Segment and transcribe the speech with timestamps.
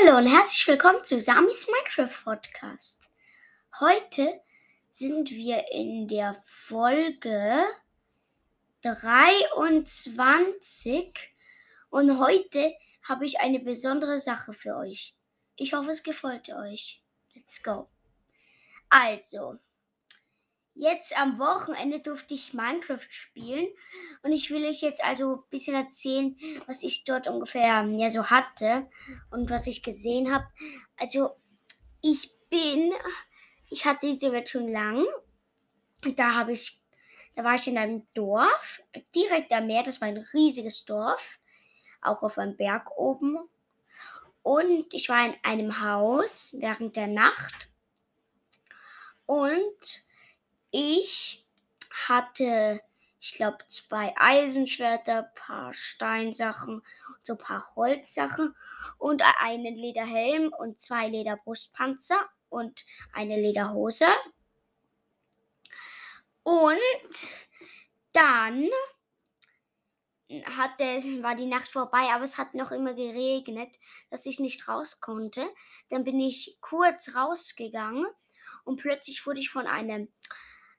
[0.00, 3.12] Hallo und herzlich willkommen zu Samis Minecraft Podcast.
[3.78, 4.40] Heute
[4.88, 7.64] sind wir in der Folge
[8.82, 11.14] 23
[11.90, 15.14] und heute habe ich eine besondere Sache für euch.
[15.56, 17.00] Ich hoffe, es gefällt euch.
[17.34, 17.88] Let's go.
[18.88, 19.58] Also,
[20.74, 23.68] jetzt am Wochenende durfte ich Minecraft spielen
[24.22, 26.36] und ich will euch jetzt also ein bisschen erzählen,
[26.66, 28.88] was ich dort ungefähr ja so hatte
[29.30, 30.46] und was ich gesehen habe.
[30.96, 31.30] Also
[32.02, 32.92] ich bin,
[33.70, 35.04] ich hatte diese Welt schon lang.
[36.16, 36.80] Da habe ich,
[37.34, 38.82] da war ich in einem Dorf
[39.14, 39.84] direkt am Meer.
[39.84, 41.38] Das war ein riesiges Dorf,
[42.02, 43.38] auch auf einem Berg oben.
[44.42, 47.70] Und ich war in einem Haus während der Nacht.
[49.24, 50.04] Und
[50.74, 51.46] ich
[52.08, 52.80] hatte,
[53.20, 56.82] ich glaube, zwei Eisenschwerter, ein paar Steinsachen,
[57.22, 58.56] so ein paar Holzsachen
[58.98, 64.08] und einen Lederhelm und zwei Lederbrustpanzer und eine Lederhose.
[66.42, 66.80] Und
[68.12, 68.68] dann
[70.44, 70.84] hatte,
[71.22, 73.78] war die Nacht vorbei, aber es hat noch immer geregnet,
[74.10, 75.46] dass ich nicht raus konnte.
[75.88, 78.06] Dann bin ich kurz rausgegangen
[78.64, 80.08] und plötzlich wurde ich von einem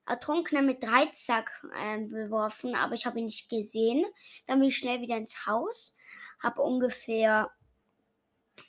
[0.05, 4.05] Ertrunkener mit Dreizack äh, beworfen, aber ich habe ihn nicht gesehen.
[4.45, 5.95] Dann bin ich schnell wieder ins Haus,
[6.41, 7.51] habe ungefähr
[8.57, 8.63] ein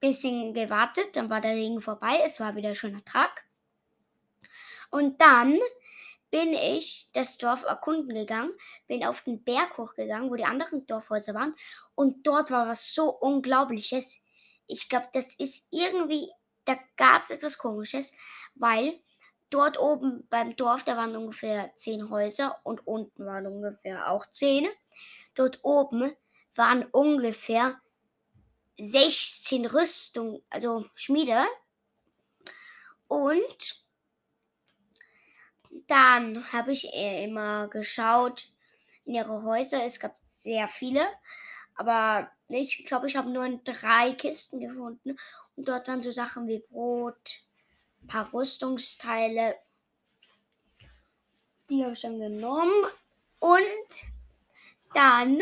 [0.00, 3.44] bisschen gewartet, dann war der Regen vorbei, es war wieder schöner Tag.
[4.90, 5.58] Und dann
[6.30, 8.52] bin ich das Dorf erkunden gegangen,
[8.88, 11.54] bin auf den Berg hochgegangen, wo die anderen Dorfhäuser waren.
[11.94, 14.22] Und dort war was so Unglaubliches.
[14.66, 16.30] Ich glaube, das ist irgendwie,
[16.64, 18.14] da gab es etwas Komisches,
[18.54, 18.98] weil
[19.52, 24.68] dort oben beim Dorf, da waren ungefähr zehn Häuser und unten waren ungefähr auch zehn.
[25.34, 26.12] Dort oben
[26.54, 27.80] waren ungefähr
[28.78, 31.44] 16 Rüstungen, also Schmiede.
[33.08, 33.84] Und
[35.86, 38.50] dann habe ich immer geschaut
[39.04, 39.84] in ihre Häuser.
[39.84, 41.06] Es gab sehr viele,
[41.74, 45.16] aber ich glaube, ich habe nur in drei Kisten gefunden.
[45.56, 47.42] Und dort waren so Sachen wie Brot,
[48.06, 49.56] paar Rüstungsteile.
[51.70, 52.86] Die habe ich dann genommen.
[53.38, 54.12] Und
[54.94, 55.40] dann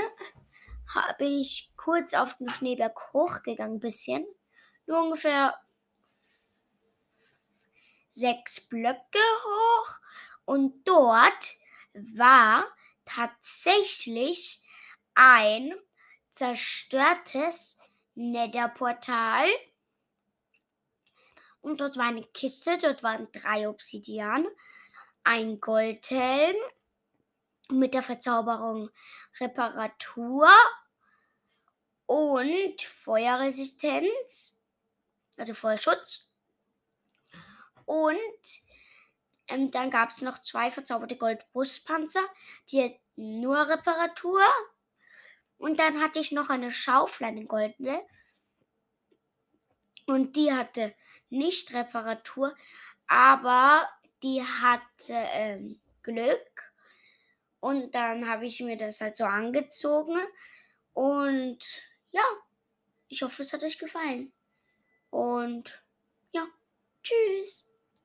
[1.19, 4.27] bin ich kurz auf den Schneeberg hochgegangen, ein bisschen.
[4.87, 5.59] Nur ungefähr
[8.11, 10.01] sechs Blöcke hoch.
[10.45, 11.57] Und dort
[11.95, 12.67] war
[13.05, 14.63] tatsächlich
[15.15, 15.75] ein
[16.31, 17.79] zerstörtes
[18.15, 19.49] Netherportal
[21.63, 24.47] und dort war eine Kiste, dort waren drei Obsidian,
[25.25, 26.57] ein Goldhelm
[27.71, 28.91] mit der Verzauberung
[29.39, 30.49] Reparatur
[32.07, 34.61] und Feuerresistenz,
[35.37, 36.29] also Feuerschutz.
[37.85, 38.19] Und
[39.49, 42.23] ähm, dann gab es noch zwei verzauberte Goldbrustpanzer,
[42.71, 44.43] die nur Reparatur.
[45.59, 48.03] Und dann hatte ich noch eine Schaufel, eine goldene.
[50.07, 50.95] Und die hatte
[51.31, 52.55] nicht Reparatur,
[53.07, 53.89] aber
[54.23, 56.73] die hatte ähm, Glück.
[57.61, 60.19] Und dann habe ich mir das halt so angezogen.
[60.93, 61.59] Und
[62.11, 62.25] ja,
[63.09, 64.33] ich hoffe, es hat euch gefallen.
[65.11, 65.83] Und
[66.33, 66.47] ja,
[67.03, 67.70] tschüss.